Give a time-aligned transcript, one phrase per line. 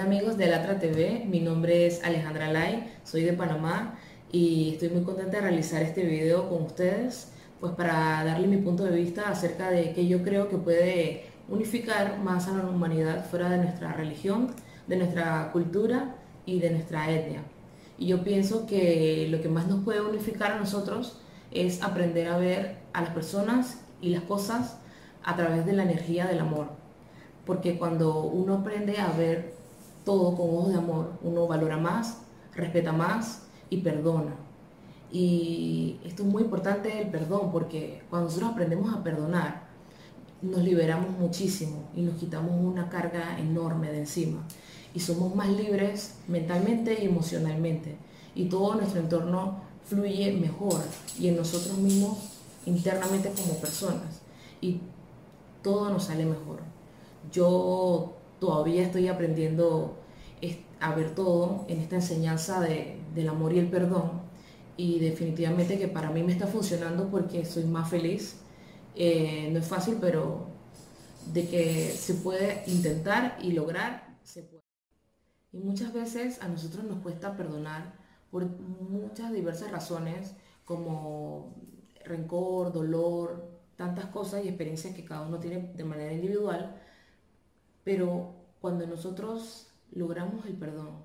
[0.00, 3.98] Hola amigos de Alatra TV, mi nombre es Alejandra Lai, soy de Panamá
[4.32, 8.84] y estoy muy contenta de realizar este video con ustedes, pues para darle mi punto
[8.84, 13.50] de vista acerca de que yo creo que puede unificar más a la humanidad fuera
[13.50, 14.54] de nuestra religión,
[14.86, 17.42] de nuestra cultura y de nuestra etnia.
[17.98, 21.20] Y yo pienso que lo que más nos puede unificar a nosotros
[21.50, 24.78] es aprender a ver a las personas y las cosas
[25.22, 26.68] a través de la energía del amor.
[27.44, 29.59] Porque cuando uno aprende a ver
[30.10, 32.16] todo con ojos de amor, uno valora más,
[32.52, 34.34] respeta más y perdona.
[35.12, 39.68] Y esto es muy importante el perdón, porque cuando nosotros aprendemos a perdonar,
[40.42, 44.42] nos liberamos muchísimo y nos quitamos una carga enorme de encima.
[44.94, 47.96] Y somos más libres mentalmente y emocionalmente.
[48.34, 50.80] Y todo nuestro entorno fluye mejor
[51.20, 52.18] y en nosotros mismos
[52.66, 54.22] internamente como personas.
[54.60, 54.80] Y
[55.62, 56.58] todo nos sale mejor.
[57.30, 59.99] Yo todavía estoy aprendiendo
[60.80, 64.30] a ver todo en esta enseñanza del amor y el perdón
[64.76, 68.40] y definitivamente que para mí me está funcionando porque soy más feliz.
[68.94, 70.46] Eh, no es fácil, pero
[71.34, 74.62] de que se puede intentar y lograr, se puede.
[75.52, 77.92] Y muchas veces a nosotros nos cuesta perdonar
[78.30, 81.54] por muchas diversas razones, como
[82.06, 86.80] rencor, dolor, tantas cosas y experiencias que cada uno tiene de manera individual,
[87.84, 91.02] pero cuando nosotros logramos el perdón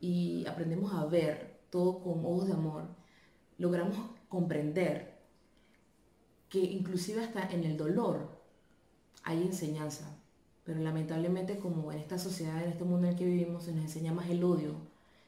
[0.00, 2.84] y aprendemos a ver todo con ojos de amor,
[3.58, 3.96] logramos
[4.28, 5.18] comprender
[6.48, 8.28] que inclusive hasta en el dolor
[9.22, 10.16] hay enseñanza.
[10.64, 13.84] Pero lamentablemente como en esta sociedad, en este mundo en el que vivimos, se nos
[13.84, 14.74] enseña más el odio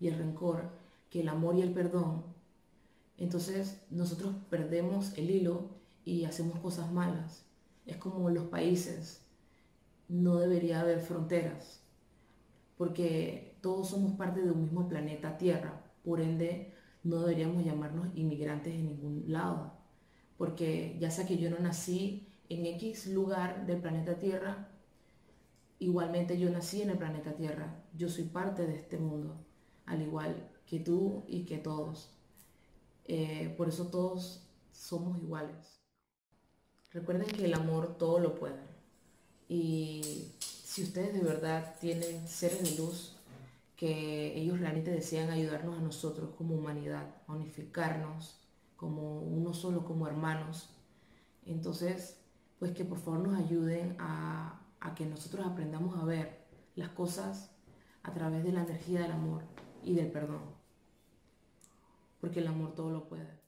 [0.00, 0.70] y el rencor
[1.10, 2.24] que el amor y el perdón.
[3.16, 5.68] Entonces nosotros perdemos el hilo
[6.04, 7.44] y hacemos cosas malas.
[7.86, 9.22] Es como los países.
[10.08, 11.80] No debería haber fronteras,
[12.76, 15.82] porque todos somos parte de un mismo planeta Tierra.
[16.04, 19.72] Por ende, no deberíamos llamarnos inmigrantes en ningún lado,
[20.36, 24.68] porque ya sea que yo no nací en X lugar del planeta Tierra,
[25.78, 27.82] igualmente yo nací en el planeta Tierra.
[27.96, 29.36] Yo soy parte de este mundo,
[29.86, 32.10] al igual que tú y que todos.
[33.04, 35.80] Eh, por eso todos somos iguales.
[36.90, 38.62] Recuerden que el amor todo lo puede.
[39.48, 40.32] Y
[40.74, 43.14] si ustedes de verdad tienen seres de luz,
[43.76, 48.40] que ellos realmente desean ayudarnos a nosotros como humanidad, a unificarnos
[48.74, 50.70] como uno solo, como hermanos,
[51.46, 52.18] entonces,
[52.58, 57.52] pues que por favor nos ayuden a, a que nosotros aprendamos a ver las cosas
[58.02, 59.44] a través de la energía del amor
[59.84, 60.42] y del perdón.
[62.20, 63.43] Porque el amor todo lo puede.